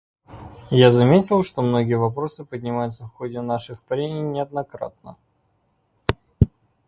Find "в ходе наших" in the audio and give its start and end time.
3.05-3.79